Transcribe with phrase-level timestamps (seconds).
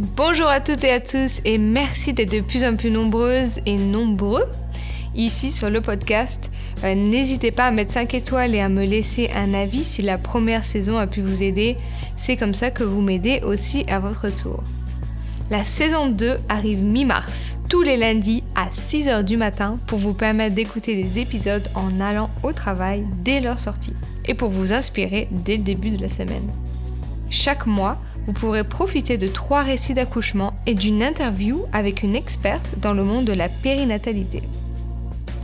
[0.00, 3.74] Bonjour à toutes et à tous et merci d'être de plus en plus nombreuses et
[3.74, 4.44] nombreux
[5.16, 6.52] ici sur le podcast.
[6.84, 10.16] Euh, n'hésitez pas à mettre 5 étoiles et à me laisser un avis si la
[10.16, 11.76] première saison a pu vous aider.
[12.16, 14.62] C'est comme ça que vous m'aidez aussi à votre tour.
[15.50, 20.54] La saison 2 arrive mi-mars, tous les lundis à 6h du matin pour vous permettre
[20.54, 23.94] d'écouter les épisodes en allant au travail dès leur sortie
[24.26, 26.48] et pour vous inspirer dès le début de la semaine.
[27.30, 32.78] Chaque mois, vous pourrez profiter de trois récits d'accouchement et d'une interview avec une experte
[32.80, 34.42] dans le monde de la périnatalité.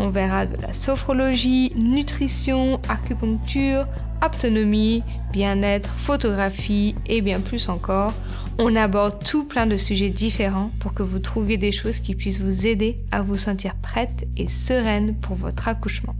[0.00, 3.86] On verra de la sophrologie, nutrition, acupuncture,
[4.24, 8.12] autonomie, bien-être, photographie et bien plus encore.
[8.58, 12.40] On aborde tout plein de sujets différents pour que vous trouviez des choses qui puissent
[12.40, 16.14] vous aider à vous sentir prête et sereine pour votre accouchement.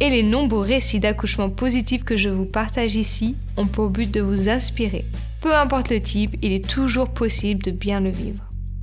[0.00, 4.20] Et les nombreux récits d'accouchement positifs que je vous partage ici ont pour but de
[4.20, 5.04] vous inspirer
[5.44, 8.42] peu importe le type, il est toujours possible de bien le vivre.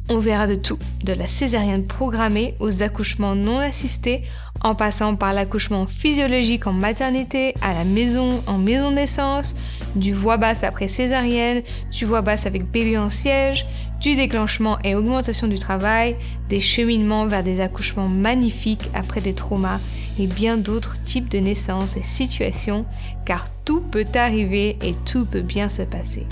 [0.09, 4.23] On verra de tout, de la césarienne programmée aux accouchements non assistés,
[4.63, 9.55] en passant par l'accouchement physiologique en maternité, à la maison, en maison naissance,
[9.95, 13.66] du voix basse après césarienne, du voix basse avec bébé en siège,
[14.02, 16.16] du déclenchement et augmentation du travail,
[16.49, 19.79] des cheminements vers des accouchements magnifiques après des traumas
[20.19, 22.85] et bien d'autres types de naissances et situations,
[23.25, 26.25] car tout peut arriver et tout peut bien se passer.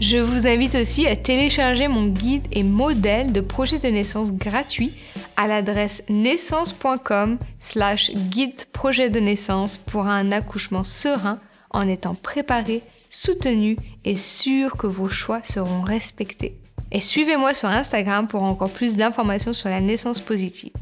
[0.00, 4.92] Je vous invite aussi à télécharger mon guide et modèle de projet de naissance gratuit
[5.36, 11.38] à l'adresse naissance.com slash guide projet de naissance pour un accouchement serein
[11.70, 16.58] en étant préparé, soutenu et sûr que vos choix seront respectés.
[16.92, 20.72] Et suivez-moi sur Instagram pour encore plus d'informations sur la naissance positive.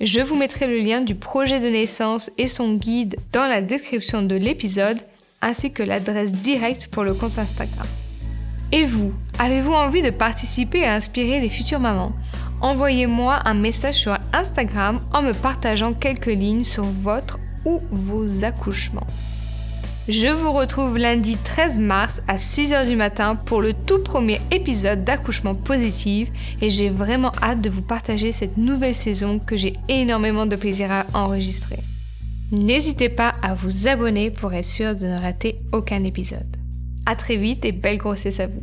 [0.00, 4.22] Je vous mettrai le lien du projet de naissance et son guide dans la description
[4.22, 4.98] de l'épisode
[5.42, 7.86] ainsi que l'adresse directe pour le compte Instagram.
[8.74, 12.10] Et vous, avez-vous envie de participer et inspirer les futures mamans?
[12.60, 19.06] Envoyez-moi un message sur Instagram en me partageant quelques lignes sur votre ou vos accouchements.
[20.08, 25.04] Je vous retrouve lundi 13 mars à 6h du matin pour le tout premier épisode
[25.04, 30.46] d'accouchement positif et j'ai vraiment hâte de vous partager cette nouvelle saison que j'ai énormément
[30.46, 31.78] de plaisir à enregistrer.
[32.50, 36.56] N'hésitez pas à vous abonner pour être sûr de ne rater aucun épisode.
[37.06, 38.62] A très vite et belle grossesse à vous.